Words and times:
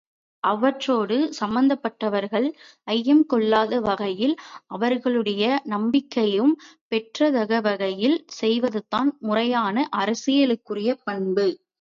அவற்றோடு 0.43 1.17
சம்பந்தப்பட்டவர்கள் 1.39 2.47
ஐயம் 2.87 3.25
கொள்ளாத 3.25 3.79
வகையில் 3.79 4.33
அவர்களுடைய 4.67 5.43
நம்பிக்கையையும் 5.65 6.55
பெறத்தக்கவகையில் 6.91 8.17
செய்வதுதான் 8.39 9.11
முறையான 9.21 9.87
அரசியலுக்குரிய 9.97 10.93
பண்பு. 11.03 11.47